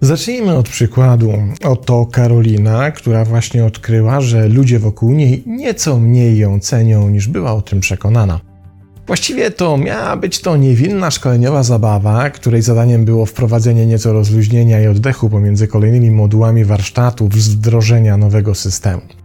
Zacznijmy 0.00 0.56
od 0.56 0.68
przykładu. 0.68 1.32
Oto 1.64 2.06
Karolina, 2.06 2.90
która 2.90 3.24
właśnie 3.24 3.64
odkryła, 3.64 4.20
że 4.20 4.48
ludzie 4.48 4.78
wokół 4.78 5.12
niej 5.12 5.42
nieco 5.46 5.98
mniej 5.98 6.38
ją 6.38 6.60
cenią 6.60 7.10
niż 7.10 7.28
była 7.28 7.52
o 7.52 7.62
tym 7.62 7.80
przekonana. 7.80 8.40
Właściwie 9.06 9.50
to 9.50 9.76
miała 9.76 10.16
być 10.16 10.40
to 10.40 10.56
niewinna 10.56 11.10
szkoleniowa 11.10 11.62
zabawa, 11.62 12.30
której 12.30 12.62
zadaniem 12.62 13.04
było 13.04 13.26
wprowadzenie 13.26 13.86
nieco 13.86 14.12
rozluźnienia 14.12 14.82
i 14.82 14.86
oddechu 14.86 15.30
pomiędzy 15.30 15.68
kolejnymi 15.68 16.10
modułami 16.10 16.64
warsztatów 16.64 17.34
z 17.34 17.48
wdrożenia 17.48 18.16
nowego 18.16 18.54
systemu. 18.54 19.19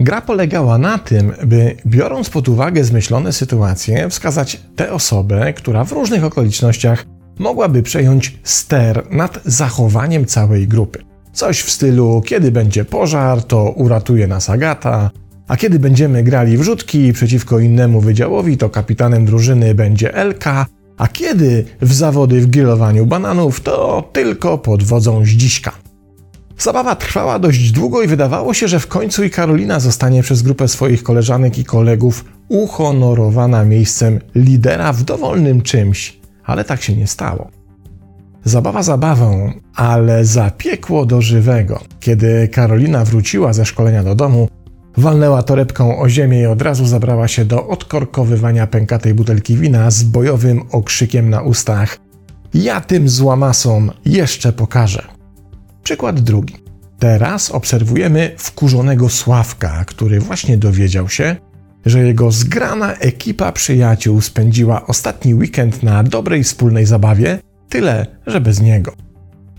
Gra 0.00 0.20
polegała 0.20 0.78
na 0.78 0.98
tym, 0.98 1.32
by 1.44 1.76
biorąc 1.86 2.30
pod 2.30 2.48
uwagę 2.48 2.84
zmyślone 2.84 3.32
sytuacje, 3.32 4.08
wskazać 4.08 4.60
tę 4.76 4.92
osobę, 4.92 5.52
która 5.52 5.84
w 5.84 5.92
różnych 5.92 6.24
okolicznościach 6.24 7.06
mogłaby 7.38 7.82
przejąć 7.82 8.38
ster 8.42 9.06
nad 9.10 9.40
zachowaniem 9.44 10.26
całej 10.26 10.68
grupy. 10.68 11.04
Coś 11.32 11.60
w 11.60 11.70
stylu, 11.70 12.22
kiedy 12.26 12.52
będzie 12.52 12.84
pożar, 12.84 13.42
to 13.42 13.70
uratuje 13.70 14.26
nas 14.26 14.50
Agata, 14.50 15.10
a 15.48 15.56
kiedy 15.56 15.78
będziemy 15.78 16.22
grali 16.22 16.58
wrzutki 16.58 17.12
przeciwko 17.12 17.58
innemu 17.58 18.00
wydziałowi, 18.00 18.56
to 18.56 18.70
kapitanem 18.70 19.24
drużyny 19.24 19.74
będzie 19.74 20.14
Elka, 20.14 20.66
a 20.96 21.08
kiedy 21.08 21.64
w 21.82 21.92
zawody 21.92 22.40
w 22.40 22.46
grillowaniu 22.46 23.06
bananów, 23.06 23.60
to 23.60 24.08
tylko 24.12 24.58
pod 24.58 24.82
wodzą 24.82 25.24
Zdziśka. 25.24 25.83
Zabawa 26.58 26.96
trwała 26.96 27.38
dość 27.38 27.70
długo 27.70 28.02
i 28.02 28.06
wydawało 28.06 28.54
się, 28.54 28.68
że 28.68 28.80
w 28.80 28.86
końcu 28.86 29.24
i 29.24 29.30
Karolina 29.30 29.80
zostanie 29.80 30.22
przez 30.22 30.42
grupę 30.42 30.68
swoich 30.68 31.02
koleżanek 31.02 31.58
i 31.58 31.64
kolegów 31.64 32.24
uhonorowana 32.48 33.64
miejscem 33.64 34.20
lidera 34.34 34.92
w 34.92 35.02
dowolnym 35.02 35.62
czymś, 35.62 36.20
ale 36.44 36.64
tak 36.64 36.82
się 36.82 36.96
nie 36.96 37.06
stało. 37.06 37.50
Zabawa 38.44 38.82
zabawą, 38.82 39.52
ale 39.74 40.24
zapiekło 40.24 41.06
do 41.06 41.20
żywego. 41.22 41.80
Kiedy 42.00 42.48
Karolina 42.48 43.04
wróciła 43.04 43.52
ze 43.52 43.64
szkolenia 43.64 44.04
do 44.04 44.14
domu, 44.14 44.48
walnęła 44.96 45.42
torebką 45.42 45.98
o 45.98 46.08
ziemię 46.08 46.40
i 46.40 46.46
od 46.46 46.62
razu 46.62 46.86
zabrała 46.86 47.28
się 47.28 47.44
do 47.44 47.68
odkorkowywania 47.68 48.66
pękatej 48.66 49.14
butelki 49.14 49.56
wina 49.56 49.90
z 49.90 50.02
bojowym 50.02 50.62
okrzykiem 50.70 51.30
na 51.30 51.42
ustach. 51.42 51.98
Ja 52.54 52.80
tym 52.80 53.08
złamasom 53.08 53.90
jeszcze 54.04 54.52
pokażę. 54.52 55.13
Przykład 55.84 56.20
drugi. 56.20 56.54
Teraz 56.98 57.50
obserwujemy 57.50 58.30
wkurzonego 58.36 59.08
Sławka, 59.08 59.84
który 59.84 60.20
właśnie 60.20 60.56
dowiedział 60.56 61.08
się, 61.08 61.36
że 61.86 62.06
jego 62.06 62.30
zgrana 62.30 62.94
ekipa 62.94 63.52
przyjaciół 63.52 64.20
spędziła 64.20 64.86
ostatni 64.86 65.34
weekend 65.34 65.82
na 65.82 66.02
dobrej 66.02 66.44
wspólnej 66.44 66.86
zabawie, 66.86 67.38
tyle, 67.68 68.06
że 68.26 68.40
bez 68.40 68.60
niego. 68.60 68.92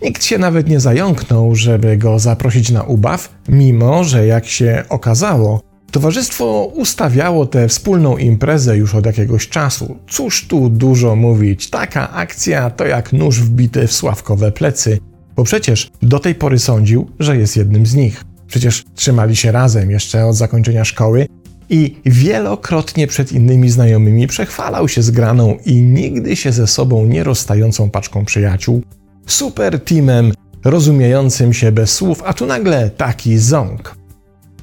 Nikt 0.02 0.23
się 0.23 0.38
nawet 0.38 0.70
nie 0.70 0.80
zająknął, 0.80 1.56
żeby 1.56 1.98
go 1.98 2.20
zaprosić 2.20 2.70
na 2.70 2.84
ubaw, 2.84 3.36
mimo 3.50 4.03
że 4.03 4.28
jak 4.28 4.46
się 4.46 4.84
okazało, 4.90 5.62
towarzystwo 5.92 6.72
ustawiało 6.76 7.46
tę 7.46 7.68
wspólną 7.68 8.18
imprezę 8.18 8.78
już 8.78 8.96
od 8.96 9.06
jakiegoś 9.06 9.50
czasu. 9.50 9.98
Cóż 10.09 10.48
tu 10.48 10.70
dużo 10.70 11.16
mówić, 11.16 11.70
taka 11.70 12.12
akcja 12.12 12.70
to 12.70 12.86
jak 12.86 13.14
nóż 13.14 13.42
wbity 13.42 13.88
w 13.88 13.94
sławkowe 13.94 14.52
plecy, 14.52 14.98
bo 15.36 15.44
przecież 15.44 15.91
do 16.02 16.19
tej 16.19 16.36
pory 16.36 16.59
sądził, 16.59 17.08
że 17.19 17.38
jest 17.38 17.58
jednym 17.58 17.86
z 17.86 17.95
nich. 17.95 18.23
Przecież 18.47 18.83
trzymali 18.95 19.36
się 19.36 19.52
razem 19.52 19.91
jeszcze 19.91 20.25
od 20.25 20.36
zakończenia 20.36 20.86
szkoły 20.86 21.28
i 21.69 21.95
wielokrotnie 22.05 23.08
przed 23.08 23.31
innymi 23.31 23.69
znajomymi 23.69 24.28
przechwalał 24.28 24.88
się 24.88 25.02
zgraną 25.02 25.58
i 25.66 25.81
nigdy 25.81 26.36
się 26.36 26.52
ze 26.52 26.67
sobą 26.67 27.06
nie 27.06 27.23
rozstającą 27.23 27.89
paczką 27.89 28.25
przyjaciół, 28.25 28.81
super 29.28 29.79
teamem 29.79 30.31
rozumiejącym 30.63 31.53
się 31.53 31.72
bez 31.72 31.91
słów, 31.91 32.24
a 32.25 32.34
tu 32.34 32.45
nagle 32.45 32.90
taki 32.90 33.38
ząg. 33.38 33.95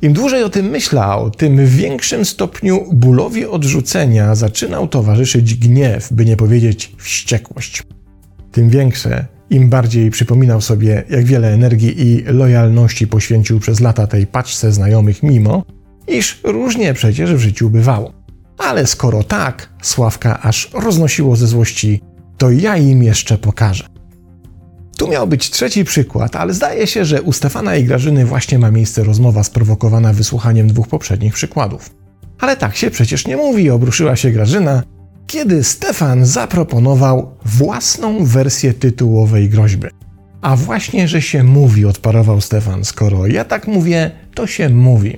Im 0.02 0.12
dłużej 0.12 0.42
o 0.42 0.50
tym 0.50 0.66
myślał, 0.66 1.30
tym 1.30 1.66
w 1.66 1.76
większym 1.76 2.24
stopniu 2.24 2.84
bólowi 2.92 3.46
odrzucenia 3.46 4.34
zaczynał 4.34 4.88
towarzyszyć 4.88 5.54
gniew, 5.54 6.12
by 6.12 6.24
nie 6.24 6.36
powiedzieć 6.36 6.92
wściekłość. 6.98 7.82
Tym 8.52 8.70
większe, 8.70 9.26
im 9.52 9.68
bardziej 9.68 10.10
przypominał 10.10 10.60
sobie, 10.60 11.04
jak 11.10 11.24
wiele 11.24 11.52
energii 11.52 12.02
i 12.02 12.22
lojalności 12.24 13.06
poświęcił 13.06 13.60
przez 13.60 13.80
lata 13.80 14.06
tej 14.06 14.26
paczce 14.26 14.72
znajomych, 14.72 15.22
mimo 15.22 15.62
iż 16.08 16.40
różnie 16.44 16.94
przecież 16.94 17.34
w 17.34 17.38
życiu 17.38 17.70
bywało. 17.70 18.12
Ale 18.58 18.86
skoro 18.86 19.22
tak, 19.22 19.68
Sławka 19.82 20.42
aż 20.42 20.70
roznosiło 20.74 21.36
ze 21.36 21.46
złości, 21.46 22.00
to 22.38 22.50
ja 22.50 22.76
im 22.76 23.02
jeszcze 23.02 23.38
pokażę. 23.38 23.84
Tu 24.98 25.08
miał 25.08 25.26
być 25.26 25.50
trzeci 25.50 25.84
przykład, 25.84 26.36
ale 26.36 26.54
zdaje 26.54 26.86
się, 26.86 27.04
że 27.04 27.22
u 27.22 27.32
Stefana 27.32 27.76
i 27.76 27.84
Grażyny 27.84 28.26
właśnie 28.26 28.58
ma 28.58 28.70
miejsce 28.70 29.04
rozmowa 29.04 29.44
sprowokowana 29.44 30.12
wysłuchaniem 30.12 30.66
dwóch 30.66 30.88
poprzednich 30.88 31.34
przykładów. 31.34 31.90
Ale 32.38 32.56
tak 32.56 32.76
się 32.76 32.90
przecież 32.90 33.26
nie 33.26 33.36
mówi, 33.36 33.70
obruszyła 33.70 34.16
się 34.16 34.30
Grażyna, 34.30 34.82
kiedy 35.32 35.64
Stefan 35.64 36.26
zaproponował 36.26 37.34
własną 37.44 38.24
wersję 38.24 38.74
tytułowej 38.74 39.48
groźby. 39.48 39.86
A 40.42 40.56
właśnie, 40.56 41.08
że 41.08 41.22
się 41.22 41.44
mówi, 41.44 41.84
odparował 41.84 42.40
Stefan, 42.40 42.84
skoro 42.84 43.26
ja 43.26 43.44
tak 43.44 43.66
mówię, 43.66 44.10
to 44.34 44.46
się 44.46 44.68
mówi. 44.68 45.16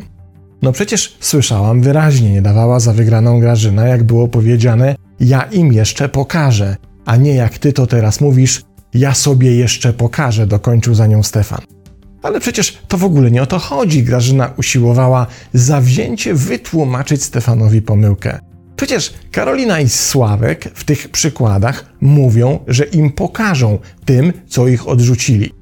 No 0.63 0.73
przecież 0.73 1.17
słyszałam 1.21 1.81
wyraźnie, 1.81 2.31
nie 2.31 2.43
dawała 2.43 2.81
za 2.81 2.93
wygraną 2.93 3.41
Grażyna, 3.41 3.87
jak 3.87 4.03
było 4.03 4.29
powiedziane, 4.29 4.97
ja 5.21 5.43
im 5.43 5.73
jeszcze 5.73 6.09
pokażę, 6.09 6.77
a 7.05 7.17
nie 7.17 7.35
jak 7.35 7.59
ty 7.59 7.73
to 7.73 7.87
teraz 7.87 8.21
mówisz, 8.21 8.63
ja 8.95 9.15
sobie 9.15 9.57
jeszcze 9.57 9.93
pokażę, 9.93 10.47
dokończył 10.47 10.95
za 10.95 11.07
nią 11.07 11.23
Stefan. 11.23 11.61
Ale 12.23 12.41
przecież 12.41 12.79
to 12.89 12.99
w 12.99 13.05
ogóle 13.05 13.31
nie 13.31 13.43
o 13.43 13.47
to 13.47 13.59
chodzi. 13.59 14.03
Grażyna 14.03 14.51
usiłowała 14.57 15.27
zawzięcie 15.55 16.35
wytłumaczyć 16.35 17.23
Stefanowi 17.23 17.83
pomyłkę. 17.83 18.54
Przecież 18.77 19.15
Karolina 19.33 19.81
i 19.81 19.89
Sławek 19.89 20.65
w 20.75 20.85
tych 20.85 21.09
przykładach 21.09 21.85
mówią, 22.01 22.59
że 22.67 22.85
im 22.85 23.13
pokażą 23.13 23.79
tym, 24.05 24.33
co 24.47 24.69
ich 24.69 24.89
odrzucili. 24.89 25.53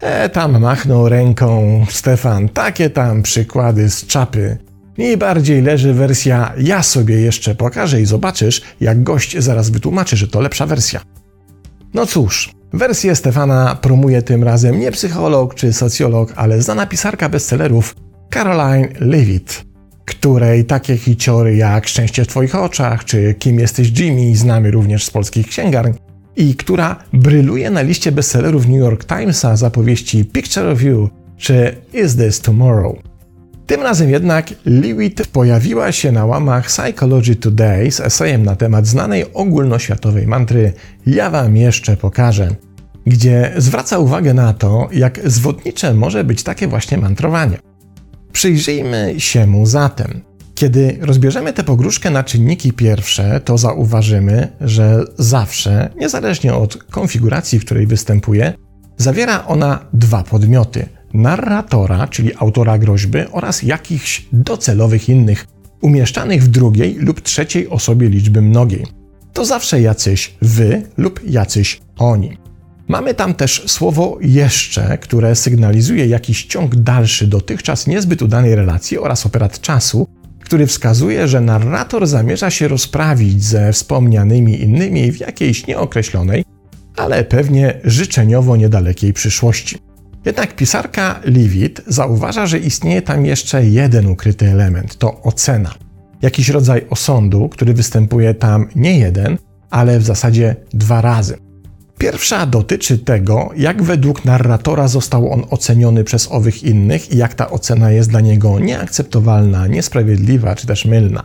E, 0.00 0.28
tam 0.28 0.60
machnął 0.60 1.08
ręką 1.08 1.84
Stefan, 1.90 2.48
takie 2.48 2.90
tam 2.90 3.22
przykłady 3.22 3.90
z 3.90 4.06
czapy. 4.06 4.58
Mi 4.98 5.16
bardziej 5.16 5.62
leży 5.62 5.94
wersja 5.94 6.52
ja 6.58 6.82
sobie 6.82 7.20
jeszcze 7.20 7.54
pokażę 7.54 8.00
i 8.00 8.06
zobaczysz, 8.06 8.62
jak 8.80 9.02
gość 9.02 9.38
zaraz 9.38 9.70
wytłumaczy, 9.70 10.16
że 10.16 10.28
to 10.28 10.40
lepsza 10.40 10.66
wersja. 10.66 11.00
No 11.94 12.06
cóż, 12.06 12.52
wersję 12.72 13.16
Stefana 13.16 13.74
promuje 13.74 14.22
tym 14.22 14.44
razem 14.44 14.80
nie 14.80 14.92
psycholog 14.92 15.54
czy 15.54 15.72
socjolog, 15.72 16.32
ale 16.36 16.62
znana 16.62 16.86
pisarka 16.86 17.28
bestsellerów 17.28 17.94
Caroline 18.30 18.88
Levitt, 19.00 19.64
której 20.08 20.64
takie 20.64 20.96
hiciory 20.96 21.56
jak 21.56 21.88
Szczęście 21.88 22.24
w 22.24 22.26
Twoich 22.26 22.54
oczach 22.54 23.04
czy 23.04 23.34
Kim 23.34 23.58
jesteś 23.58 24.00
Jimmy 24.00 24.36
znamy 24.36 24.70
również 24.70 25.04
z 25.04 25.10
polskich 25.10 25.46
księgarni 25.46 25.94
i 26.36 26.54
która 26.54 26.96
bryluje 27.12 27.70
na 27.70 27.82
liście 27.82 28.12
bestsellerów 28.12 28.68
New 28.68 28.78
York 28.78 29.04
Timesa 29.04 29.56
za 29.56 29.70
powieści 29.70 30.24
Picture 30.24 30.66
of 30.66 30.82
You 30.82 31.08
czy 31.36 31.76
Is 31.92 32.16
This 32.16 32.40
Tomorrow. 32.40 32.96
Tym 33.66 33.82
razem 33.82 34.10
jednak 34.10 34.54
Lewitt 34.64 35.26
pojawiła 35.26 35.92
się 35.92 36.12
na 36.12 36.26
łamach 36.26 36.66
Psychology 36.66 37.36
Today 37.36 37.90
z 37.90 38.00
esejem 38.00 38.42
na 38.42 38.56
temat 38.56 38.86
znanej 38.86 39.24
ogólnoświatowej 39.34 40.26
mantry 40.26 40.72
Ja 41.06 41.30
wam 41.30 41.56
jeszcze 41.56 41.96
pokażę, 41.96 42.48
gdzie 43.06 43.52
zwraca 43.56 43.98
uwagę 43.98 44.34
na 44.34 44.54
to, 44.54 44.88
jak 44.92 45.20
zwodnicze 45.30 45.94
może 45.94 46.24
być 46.24 46.42
takie 46.42 46.68
właśnie 46.68 46.98
mantrowanie. 46.98 47.58
Przyjrzyjmy 48.38 49.14
się 49.18 49.46
mu 49.46 49.66
zatem. 49.66 50.20
Kiedy 50.54 50.98
rozbierzemy 51.00 51.52
tę 51.52 51.64
pogróżkę 51.64 52.10
na 52.10 52.24
czynniki 52.24 52.72
pierwsze, 52.72 53.40
to 53.44 53.58
zauważymy, 53.58 54.48
że 54.60 55.04
zawsze, 55.18 55.90
niezależnie 55.96 56.54
od 56.54 56.76
konfiguracji, 56.76 57.58
w 57.58 57.64
której 57.64 57.86
występuje, 57.86 58.52
zawiera 58.96 59.46
ona 59.46 59.86
dwa 59.92 60.22
podmioty: 60.22 60.86
narratora, 61.14 62.08
czyli 62.08 62.30
autora 62.36 62.78
groźby, 62.78 63.18
oraz 63.32 63.62
jakichś 63.62 64.26
docelowych 64.32 65.08
innych, 65.08 65.46
umieszczanych 65.82 66.42
w 66.42 66.48
drugiej 66.48 66.94
lub 66.94 67.20
trzeciej 67.20 67.68
osobie 67.68 68.08
liczby 68.08 68.42
mnogiej. 68.42 68.86
To 69.32 69.44
zawsze 69.44 69.80
jacyś 69.80 70.34
wy 70.42 70.82
lub 70.96 71.20
jacyś 71.24 71.80
oni. 71.96 72.38
Mamy 72.88 73.14
tam 73.14 73.34
też 73.34 73.62
słowo 73.66 74.18
jeszcze, 74.20 74.98
które 74.98 75.34
sygnalizuje 75.34 76.06
jakiś 76.06 76.44
ciąg 76.44 76.76
dalszy 76.76 77.26
dotychczas 77.26 77.86
niezbyt 77.86 78.22
udanej 78.22 78.54
relacji 78.54 78.98
oraz 78.98 79.26
operat 79.26 79.60
czasu, 79.60 80.08
który 80.40 80.66
wskazuje, 80.66 81.28
że 81.28 81.40
narrator 81.40 82.06
zamierza 82.06 82.50
się 82.50 82.68
rozprawić 82.68 83.44
ze 83.44 83.72
wspomnianymi 83.72 84.62
innymi 84.62 85.12
w 85.12 85.20
jakiejś 85.20 85.66
nieokreślonej, 85.66 86.44
ale 86.96 87.24
pewnie 87.24 87.80
życzeniowo 87.84 88.56
niedalekiej 88.56 89.12
przyszłości. 89.12 89.78
Jednak 90.24 90.56
pisarka 90.56 91.20
Leavitt 91.24 91.82
zauważa, 91.86 92.46
że 92.46 92.58
istnieje 92.58 93.02
tam 93.02 93.26
jeszcze 93.26 93.64
jeden 93.64 94.06
ukryty 94.06 94.46
element 94.46 94.98
to 94.98 95.22
ocena. 95.22 95.74
Jakiś 96.22 96.48
rodzaj 96.48 96.86
osądu, 96.90 97.48
który 97.48 97.74
występuje 97.74 98.34
tam 98.34 98.66
nie 98.76 98.98
jeden, 98.98 99.38
ale 99.70 99.98
w 99.98 100.02
zasadzie 100.02 100.56
dwa 100.72 101.00
razy. 101.00 101.47
Pierwsza 101.98 102.46
dotyczy 102.46 102.98
tego, 102.98 103.50
jak 103.56 103.82
według 103.82 104.24
narratora 104.24 104.88
został 104.88 105.32
on 105.32 105.44
oceniony 105.50 106.04
przez 106.04 106.28
owych 106.32 106.62
innych 106.62 107.12
i 107.12 107.16
jak 107.16 107.34
ta 107.34 107.50
ocena 107.50 107.90
jest 107.90 108.10
dla 108.10 108.20
niego 108.20 108.58
nieakceptowalna, 108.58 109.66
niesprawiedliwa 109.66 110.54
czy 110.54 110.66
też 110.66 110.84
mylna. 110.84 111.22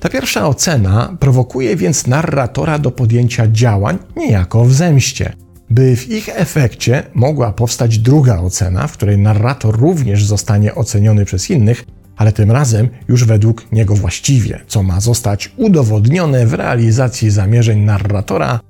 Ta 0.00 0.08
pierwsza 0.08 0.46
ocena 0.46 1.16
prowokuje 1.20 1.76
więc 1.76 2.06
narratora 2.06 2.78
do 2.78 2.90
podjęcia 2.90 3.48
działań 3.48 3.98
niejako 4.16 4.64
w 4.64 4.72
zemście, 4.72 5.32
by 5.70 5.96
w 5.96 6.08
ich 6.08 6.28
efekcie 6.28 7.02
mogła 7.14 7.52
powstać 7.52 7.98
druga 7.98 8.38
ocena, 8.38 8.86
w 8.86 8.92
której 8.92 9.18
narrator 9.18 9.80
również 9.80 10.24
zostanie 10.24 10.74
oceniony 10.74 11.24
przez 11.24 11.50
innych, 11.50 11.84
ale 12.16 12.32
tym 12.32 12.50
razem 12.50 12.88
już 13.08 13.24
według 13.24 13.72
niego 13.72 13.94
właściwie, 13.94 14.60
co 14.66 14.82
ma 14.82 15.00
zostać 15.00 15.52
udowodnione 15.56 16.46
w 16.46 16.54
realizacji 16.54 17.30
zamierzeń 17.30 17.80
narratora, 17.80 18.60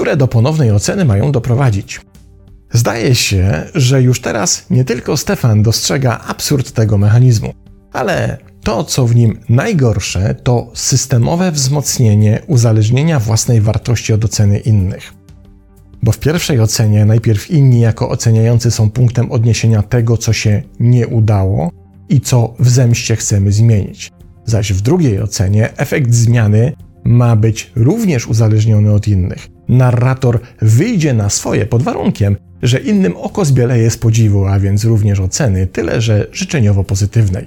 które 0.00 0.16
do 0.16 0.28
ponownej 0.28 0.70
oceny 0.72 1.04
mają 1.04 1.32
doprowadzić. 1.32 2.00
Zdaje 2.72 3.14
się, 3.14 3.62
że 3.74 4.02
już 4.02 4.20
teraz 4.20 4.66
nie 4.70 4.84
tylko 4.84 5.16
Stefan 5.16 5.62
dostrzega 5.62 6.20
absurd 6.28 6.72
tego 6.72 6.98
mechanizmu, 6.98 7.52
ale 7.92 8.38
to, 8.64 8.84
co 8.84 9.06
w 9.06 9.14
nim 9.14 9.40
najgorsze, 9.48 10.34
to 10.34 10.70
systemowe 10.74 11.52
wzmocnienie 11.52 12.42
uzależnienia 12.46 13.18
własnej 13.18 13.60
wartości 13.60 14.12
od 14.12 14.24
oceny 14.24 14.58
innych. 14.58 15.12
Bo 16.02 16.12
w 16.12 16.18
pierwszej 16.18 16.60
ocenie 16.60 17.04
najpierw 17.04 17.50
inni 17.50 17.80
jako 17.80 18.08
oceniający 18.08 18.70
są 18.70 18.90
punktem 18.90 19.32
odniesienia 19.32 19.82
tego, 19.82 20.16
co 20.16 20.32
się 20.32 20.62
nie 20.78 21.06
udało 21.06 21.70
i 22.08 22.20
co 22.20 22.54
w 22.58 22.68
zemście 22.68 23.16
chcemy 23.16 23.52
zmienić. 23.52 24.12
Zaś 24.44 24.72
w 24.72 24.80
drugiej 24.80 25.22
ocenie 25.22 25.76
efekt 25.76 26.14
zmiany 26.14 26.72
ma 27.10 27.36
być 27.36 27.72
również 27.76 28.26
uzależniony 28.26 28.92
od 28.92 29.08
innych. 29.08 29.48
Narrator 29.68 30.40
wyjdzie 30.62 31.14
na 31.14 31.30
swoje 31.30 31.66
pod 31.66 31.82
warunkiem, 31.82 32.36
że 32.62 32.78
innym 32.78 33.16
oko 33.16 33.44
zbieleje 33.44 33.90
z 33.90 33.96
podziwu, 33.96 34.46
a 34.46 34.58
więc 34.58 34.84
również 34.84 35.20
oceny, 35.20 35.66
tyle 35.66 36.00
że 36.00 36.26
życzeniowo 36.32 36.84
pozytywnej. 36.84 37.46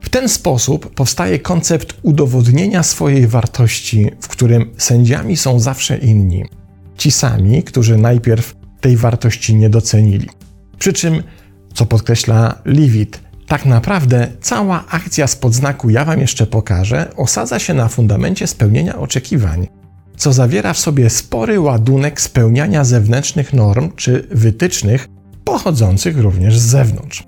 W 0.00 0.08
ten 0.08 0.28
sposób 0.28 0.94
powstaje 0.94 1.38
koncept 1.38 1.94
udowodnienia 2.02 2.82
swojej 2.82 3.26
wartości, 3.26 4.10
w 4.20 4.28
którym 4.28 4.70
sędziami 4.76 5.36
są 5.36 5.60
zawsze 5.60 5.98
inni. 5.98 6.44
Ci 6.96 7.10
sami, 7.10 7.62
którzy 7.62 7.98
najpierw 7.98 8.56
tej 8.80 8.96
wartości 8.96 9.54
nie 9.54 9.70
docenili. 9.70 10.28
Przy 10.78 10.92
czym, 10.92 11.22
co 11.74 11.86
podkreśla 11.86 12.62
Leavitt, 12.64 13.20
tak 13.46 13.66
naprawdę 13.66 14.28
cała 14.40 14.84
akcja 14.90 15.26
z 15.26 15.36
podznaku 15.36 15.90
ja 15.90 16.04
wam 16.04 16.20
jeszcze 16.20 16.46
pokażę 16.46 17.08
osadza 17.16 17.58
się 17.58 17.74
na 17.74 17.88
fundamencie 17.88 18.46
spełnienia 18.46 18.98
oczekiwań, 18.98 19.66
co 20.16 20.32
zawiera 20.32 20.72
w 20.72 20.78
sobie 20.78 21.10
spory 21.10 21.60
ładunek 21.60 22.20
spełniania 22.20 22.84
zewnętrznych 22.84 23.52
norm 23.52 23.92
czy 23.96 24.26
wytycznych 24.30 25.08
pochodzących 25.44 26.18
również 26.18 26.58
z 26.58 26.62
zewnątrz. 26.62 27.24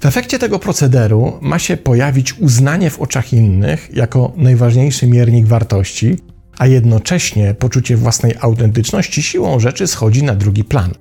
W 0.00 0.06
efekcie 0.06 0.38
tego 0.38 0.58
procederu 0.58 1.38
ma 1.40 1.58
się 1.58 1.76
pojawić 1.76 2.38
uznanie 2.38 2.90
w 2.90 3.00
oczach 3.00 3.32
innych 3.32 3.90
jako 3.94 4.32
najważniejszy 4.36 5.06
miernik 5.06 5.46
wartości, 5.46 6.18
a 6.58 6.66
jednocześnie 6.66 7.54
poczucie 7.54 7.96
własnej 7.96 8.34
autentyczności 8.40 9.22
siłą 9.22 9.60
rzeczy 9.60 9.86
schodzi 9.86 10.22
na 10.22 10.34
drugi 10.34 10.64
plan. 10.64 10.94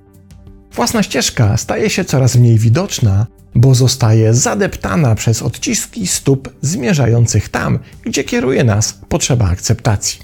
Własna 0.75 1.03
ścieżka 1.03 1.57
staje 1.57 1.89
się 1.89 2.05
coraz 2.05 2.35
mniej 2.35 2.57
widoczna, 2.57 3.27
bo 3.55 3.75
zostaje 3.75 4.33
zadeptana 4.33 5.15
przez 5.15 5.41
odciski 5.41 6.07
stóp 6.07 6.49
zmierzających 6.61 7.49
tam, 7.49 7.79
gdzie 8.03 8.23
kieruje 8.23 8.63
nas 8.63 8.99
potrzeba 9.09 9.49
akceptacji. 9.49 10.19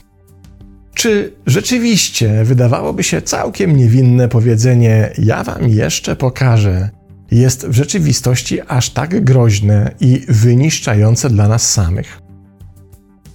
Czy 0.94 1.34
rzeczywiście 1.46 2.44
wydawałoby 2.44 3.04
się 3.04 3.22
całkiem 3.22 3.78
niewinne 3.78 4.30
powiedzenie: 4.30 5.10
Ja 5.18 5.44
wam 5.44 5.70
jeszcze 5.70 6.16
pokażę, 6.16 6.90
jest 7.32 7.68
w 7.68 7.74
rzeczywistości 7.74 8.62
aż 8.68 8.90
tak 8.90 9.24
groźne 9.24 9.92
i 10.00 10.26
wyniszczające 10.28 11.30
dla 11.30 11.48
nas 11.48 11.72
samych? 11.72 12.20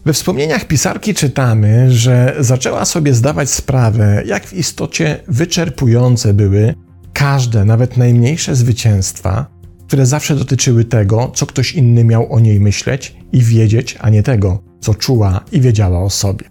We 0.06 0.12
wspomnieniach 0.12 0.64
pisarki 0.64 1.14
czytamy, 1.14 1.92
że 1.92 2.36
zaczęła 2.40 2.84
sobie 2.84 3.14
zdawać 3.14 3.50
sprawę, 3.50 4.22
jak 4.26 4.46
w 4.46 4.52
istocie 4.52 5.20
wyczerpujące 5.28 6.34
były 6.34 6.74
każde, 7.16 7.64
nawet 7.64 7.96
najmniejsze 7.96 8.56
zwycięstwa, 8.56 9.46
które 9.86 10.06
zawsze 10.06 10.36
dotyczyły 10.36 10.84
tego, 10.84 11.32
co 11.34 11.46
ktoś 11.46 11.72
inny 11.72 12.04
miał 12.04 12.32
o 12.32 12.40
niej 12.40 12.60
myśleć 12.60 13.16
i 13.32 13.42
wiedzieć, 13.42 13.96
a 14.00 14.10
nie 14.10 14.22
tego, 14.22 14.62
co 14.80 14.94
czuła 14.94 15.40
i 15.52 15.60
wiedziała 15.60 16.02
o 16.02 16.10
sobie. 16.10 16.46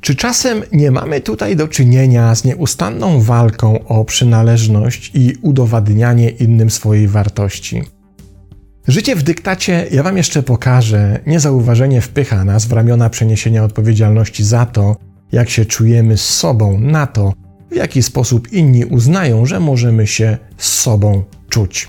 Czy 0.00 0.14
czasem 0.14 0.62
nie 0.72 0.90
mamy 0.90 1.20
tutaj 1.20 1.56
do 1.56 1.68
czynienia 1.68 2.34
z 2.34 2.44
nieustanną 2.44 3.20
walką 3.20 3.84
o 3.84 4.04
przynależność 4.04 5.10
i 5.14 5.34
udowadnianie 5.42 6.30
innym 6.30 6.70
swojej 6.70 7.08
wartości? 7.08 7.82
Życie 8.88 9.16
w 9.16 9.22
dyktacie 9.22 9.86
ja 9.90 10.02
Wam 10.02 10.16
jeszcze 10.16 10.42
pokażę, 10.42 11.20
niezauważenie 11.26 12.00
wpycha 12.00 12.44
nas 12.44 12.66
w 12.66 12.72
ramiona 12.72 13.10
przeniesienia 13.10 13.64
odpowiedzialności 13.64 14.44
za 14.44 14.66
to, 14.66 14.96
jak 15.32 15.50
się 15.50 15.64
czujemy 15.64 16.16
z 16.16 16.28
sobą, 16.28 16.80
na 16.80 17.06
to, 17.06 17.32
w 17.70 17.74
jaki 17.74 18.02
sposób 18.02 18.52
inni 18.52 18.84
uznają, 18.84 19.46
że 19.46 19.60
możemy 19.60 20.06
się 20.06 20.38
z 20.56 20.72
sobą 20.72 21.22
czuć. 21.48 21.88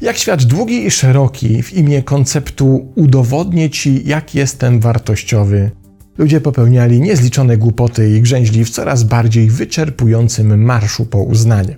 Jak 0.00 0.16
świat 0.16 0.44
długi 0.44 0.86
i 0.86 0.90
szeroki 0.90 1.62
w 1.62 1.72
imię 1.72 2.02
konceptu 2.02 2.92
udowodnię 2.94 3.70
ci, 3.70 4.08
jak 4.08 4.34
jestem 4.34 4.80
wartościowy, 4.80 5.70
ludzie 6.18 6.40
popełniali 6.40 7.00
niezliczone 7.00 7.56
głupoty 7.56 8.16
i 8.16 8.20
grzęźli 8.20 8.64
w 8.64 8.70
coraz 8.70 9.04
bardziej 9.04 9.50
wyczerpującym 9.50 10.64
marszu 10.64 11.06
po 11.06 11.22
uznanie. 11.22 11.76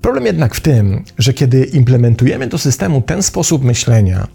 Problem 0.00 0.26
jednak 0.26 0.54
w 0.54 0.60
tym, 0.60 1.04
że 1.18 1.32
kiedy 1.32 1.64
implementujemy 1.64 2.46
do 2.46 2.58
systemu 2.58 3.02
ten 3.02 3.22
sposób 3.22 3.64
myślenia, 3.64 4.28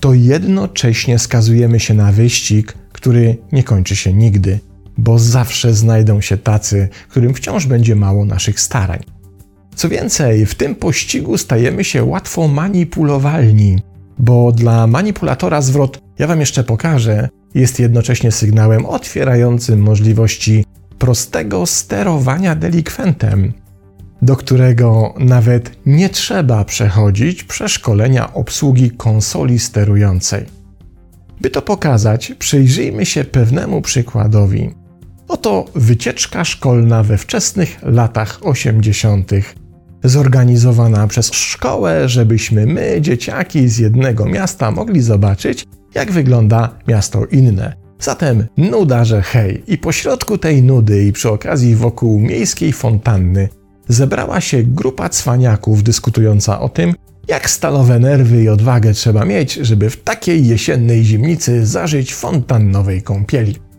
to 0.00 0.14
jednocześnie 0.14 1.18
skazujemy 1.18 1.80
się 1.80 1.94
na 1.94 2.12
wyścig, 2.12 2.74
który 2.92 3.36
nie 3.52 3.62
kończy 3.62 3.96
się 3.96 4.12
nigdy, 4.12 4.58
bo 4.98 5.18
zawsze 5.18 5.74
znajdą 5.74 6.20
się 6.20 6.36
tacy, 6.36 6.88
którym 7.08 7.34
wciąż 7.34 7.66
będzie 7.66 7.96
mało 7.96 8.24
naszych 8.24 8.60
starań. 8.60 9.00
Co 9.74 9.88
więcej, 9.88 10.46
w 10.46 10.54
tym 10.54 10.74
pościgu 10.74 11.38
stajemy 11.38 11.84
się 11.84 12.04
łatwo 12.04 12.48
manipulowalni, 12.48 13.78
bo 14.18 14.52
dla 14.52 14.86
manipulatora 14.86 15.62
zwrot 15.62 16.00
ja 16.18 16.26
wam 16.26 16.40
jeszcze 16.40 16.64
pokażę 16.64 17.28
jest 17.54 17.80
jednocześnie 17.80 18.32
sygnałem 18.32 18.86
otwierającym 18.86 19.80
możliwości 19.80 20.64
prostego 20.98 21.66
sterowania 21.66 22.54
delikwentem, 22.54 23.52
do 24.22 24.36
którego 24.36 25.14
nawet 25.18 25.76
nie 25.86 26.08
trzeba 26.08 26.64
przechodzić 26.64 27.44
przeszkolenia 27.44 28.34
obsługi 28.34 28.90
konsoli 28.90 29.58
sterującej. 29.58 30.46
By 31.40 31.50
to 31.50 31.62
pokazać, 31.62 32.32
przyjrzyjmy 32.38 33.06
się 33.06 33.24
pewnemu 33.24 33.82
przykładowi. 33.82 34.81
Oto 35.32 35.64
wycieczka 35.74 36.44
szkolna 36.44 37.02
we 37.02 37.18
wczesnych 37.18 37.78
latach 37.82 38.38
80., 38.42 39.30
zorganizowana 40.04 41.06
przez 41.06 41.32
szkołę, 41.32 42.08
żebyśmy 42.08 42.66
my, 42.66 42.98
dzieciaki 43.00 43.68
z 43.68 43.78
jednego 43.78 44.26
miasta, 44.26 44.70
mogli 44.70 45.00
zobaczyć, 45.00 45.64
jak 45.94 46.12
wygląda 46.12 46.78
miasto 46.88 47.26
inne. 47.26 47.76
Zatem 48.00 48.46
nuda, 48.56 49.04
że 49.04 49.22
hej, 49.22 49.62
i 49.66 49.78
pośrodku 49.78 50.38
tej 50.38 50.62
nudy 50.62 51.04
i 51.04 51.12
przy 51.12 51.30
okazji 51.30 51.76
wokół 51.76 52.18
miejskiej 52.18 52.72
fontanny 52.72 53.48
zebrała 53.88 54.40
się 54.40 54.62
grupa 54.62 55.08
cwaniaków 55.08 55.82
dyskutująca 55.82 56.60
o 56.60 56.68
tym, 56.68 56.94
jak 57.28 57.50
stalowe 57.50 57.98
nerwy 57.98 58.42
i 58.42 58.48
odwagę 58.48 58.92
trzeba 58.92 59.24
mieć, 59.24 59.54
żeby 59.54 59.90
w 59.90 60.02
takiej 60.02 60.46
jesiennej 60.46 61.04
zimnicy 61.04 61.66
zażyć 61.66 62.14
fontannowej 62.14 63.02
kąpieli. 63.02 63.71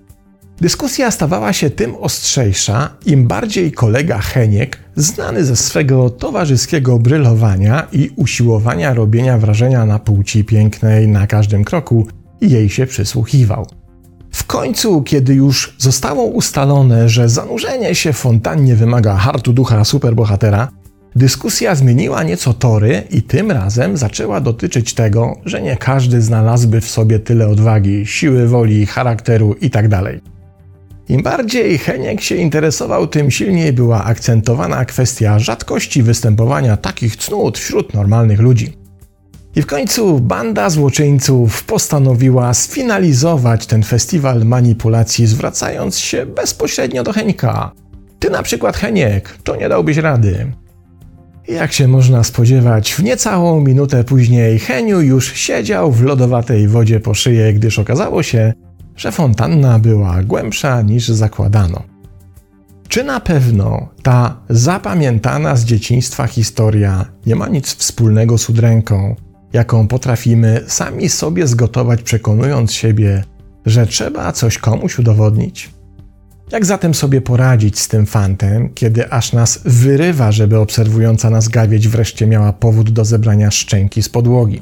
Dyskusja 0.62 1.12
stawała 1.12 1.54
się 1.54 1.70
tym 1.70 1.96
ostrzejsza, 1.96 2.90
im 3.06 3.28
bardziej 3.28 3.72
kolega 3.72 4.20
Heniek, 4.20 4.80
znany 4.96 5.46
ze 5.46 5.56
swego 5.56 6.10
towarzyskiego 6.10 7.00
brylowania 7.00 7.88
i 7.92 8.10
usiłowania 8.16 8.94
robienia 8.94 9.38
wrażenia 9.38 9.86
na 9.86 10.00
płci 10.00 10.44
pięknej 10.44 11.08
na 11.08 11.28
każdym 11.28 11.64
kroku, 11.64 12.08
jej 12.42 12.70
się 12.70 12.86
przysłuchiwał. 12.86 13.68
W 14.32 14.44
końcu, 14.46 15.04
kiedy 15.04 15.34
już 15.34 15.76
zostało 15.78 16.24
ustalone, 16.24 17.10
że 17.10 17.30
zanurzenie 17.30 17.96
się 17.96 18.14
w 18.14 18.18
fontannie 18.18 18.76
wymaga 18.76 19.16
hartu 19.16 19.54
ducha 19.54 19.86
superbohatera, 19.86 20.68
dyskusja 21.16 21.76
zmieniła 21.76 22.24
nieco 22.24 22.54
tory 22.54 23.04
i 23.10 23.22
tym 23.22 23.52
razem 23.52 23.98
zaczęła 23.98 24.42
dotyczyć 24.42 24.94
tego, 24.94 25.36
że 25.46 25.62
nie 25.62 25.78
każdy 25.78 26.22
znalazłby 26.22 26.82
w 26.82 26.90
sobie 26.90 27.20
tyle 27.20 27.48
odwagi, 27.48 28.06
siły 28.06 28.48
woli, 28.48 28.86
charakteru 28.86 29.56
itd. 29.62 30.20
Im 31.10 31.24
bardziej 31.24 31.78
Heniek 31.78 32.22
się 32.22 32.36
interesował, 32.36 33.08
tym 33.08 33.32
silniej 33.32 33.74
była 33.74 34.04
akcentowana 34.04 34.86
kwestia 34.86 35.40
rzadkości 35.40 36.04
występowania 36.04 36.78
takich 36.78 37.16
cnót 37.16 37.58
wśród 37.58 37.94
normalnych 37.94 38.40
ludzi. 38.40 38.78
I 39.56 39.62
w 39.62 39.66
końcu 39.66 40.20
banda 40.20 40.70
złoczyńców 40.70 41.64
postanowiła 41.64 42.54
sfinalizować 42.54 43.68
ten 43.68 43.84
festiwal 43.84 44.46
manipulacji, 44.46 45.28
zwracając 45.28 45.98
się 45.98 46.26
bezpośrednio 46.26 47.04
do 47.04 47.14
Henka. 47.14 47.72
Ty 48.20 48.30
na 48.30 48.44
przykład, 48.44 48.78
Heniek, 48.78 49.38
to 49.44 49.56
nie 49.56 49.70
dałbyś 49.70 49.98
rady. 49.98 50.52
Jak 51.48 51.74
się 51.74 51.88
można 51.88 52.24
spodziewać, 52.24 52.94
w 52.94 53.04
niecałą 53.04 53.62
minutę 53.62 54.04
później 54.04 54.60
Heniu 54.60 55.02
już 55.02 55.34
siedział 55.34 55.92
w 55.92 56.04
lodowatej 56.04 56.68
wodzie 56.68 57.00
po 57.00 57.14
szyję, 57.14 57.54
gdyż 57.54 57.80
okazało 57.80 58.24
się, 58.24 58.54
że 58.96 59.12
fontanna 59.12 59.80
była 59.80 60.24
głębsza 60.24 60.82
niż 60.82 61.08
zakładano. 61.08 61.84
Czy 62.88 63.04
na 63.04 63.20
pewno 63.20 63.90
ta 64.04 64.38
zapamiętana 64.50 65.56
z 65.56 65.66
dzieciństwa 65.66 66.28
historia 66.28 67.06
nie 67.26 67.36
ma 67.36 67.48
nic 67.48 67.76
wspólnego 67.76 68.38
z 68.38 68.50
udręką, 68.50 69.16
jaką 69.54 69.88
potrafimy 69.88 70.64
sami 70.68 71.10
sobie 71.10 71.48
zgotować, 71.48 72.02
przekonując 72.02 72.74
siebie, 72.74 73.24
że 73.66 73.88
trzeba 73.88 74.32
coś 74.32 74.58
komuś 74.58 75.00
udowodnić? 75.00 75.72
Jak 76.52 76.66
zatem 76.66 76.94
sobie 76.94 77.22
poradzić 77.22 77.80
z 77.80 77.88
tym 77.88 78.06
fantem, 78.06 78.70
kiedy 78.74 79.12
aż 79.12 79.34
nas 79.34 79.60
wyrywa, 79.66 80.32
żeby 80.32 80.60
obserwująca 80.60 81.30
nas 81.30 81.48
gawieć 81.48 81.88
wreszcie 81.88 82.28
miała 82.28 82.54
powód 82.54 82.90
do 82.90 83.06
zebrania 83.06 83.52
szczęki 83.52 84.04
z 84.04 84.10
podłogi? 84.10 84.62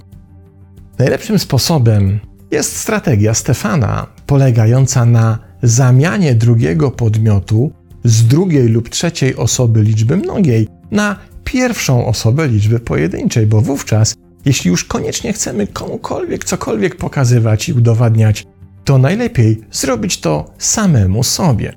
Najlepszym 1.00 1.40
sposobem 1.40 2.20
jest 2.52 2.78
strategia 2.78 3.34
Stefana, 3.34 4.08
polegająca 4.32 5.06
na 5.06 5.40
zamianie 5.64 6.36
drugiego 6.36 6.92
podmiotu 6.92 7.72
z 8.04 8.28
drugiej 8.28 8.68
lub 8.68 8.90
trzeciej 8.90 9.36
osoby 9.36 9.82
liczby 9.84 10.18
mnogiej 10.18 10.68
na 10.92 11.16
pierwszą 11.44 12.06
osobę 12.06 12.48
liczby 12.48 12.80
pojedynczej, 12.80 13.48
bo 13.48 13.62
wówczas, 13.62 14.16
jeśli 14.46 14.70
już 14.70 14.84
koniecznie 14.84 15.34
chcemy 15.34 15.68
komukolwiek 15.68 16.46
cokolwiek 16.46 16.96
pokazywać 16.96 17.70
i 17.70 17.74
udowadniać, 17.74 18.46
to 18.84 18.98
najlepiej 18.98 19.62
zrobić 19.72 20.20
to 20.20 20.54
samemu 20.58 21.24
sobie. 21.24 21.74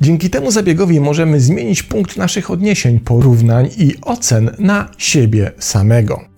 Dzięki 0.00 0.30
temu 0.30 0.50
zabiegowi 0.50 1.00
możemy 1.00 1.40
zmienić 1.40 1.82
punkt 1.82 2.16
naszych 2.16 2.50
odniesień, 2.50 3.00
porównań 3.00 3.68
i 3.78 3.94
ocen 4.00 4.50
na 4.58 4.88
siebie 4.98 5.52
samego. 5.58 6.31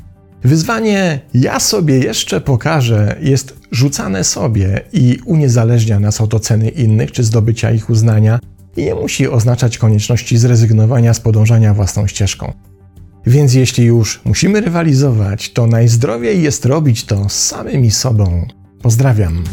Wyzwanie 0.45 1.21
ja 1.35 1.61
sobie 1.61 1.99
jeszcze 1.99 2.41
pokażę 2.41 3.17
jest 3.21 3.57
rzucane 3.71 4.25
sobie 4.25 4.81
i 4.93 5.19
uniezależnia 5.25 6.01
nas 6.01 6.21
od 6.21 6.35
oceny 6.35 6.69
innych 6.69 7.13
czy 7.13 7.25
zdobycia 7.25 7.71
ich 7.71 7.91
uznania 7.91 8.39
i 8.77 8.85
nie 8.85 8.95
musi 8.95 9.29
oznaczać 9.29 9.79
konieczności 9.79 10.39
zrezygnowania 10.39 11.15
z 11.15 11.21
podążania 11.21 11.75
własną 11.75 12.07
ścieżką. 12.07 12.53
Więc 13.27 13.55
jeśli 13.55 13.85
już 13.85 14.21
musimy 14.25 14.61
rywalizować, 14.61 15.53
to 15.53 15.67
najzdrowiej 15.67 16.43
jest 16.43 16.65
robić 16.65 17.05
to 17.05 17.29
samymi 17.29 17.91
sobą. 17.91 18.47
Pozdrawiam. 18.83 19.45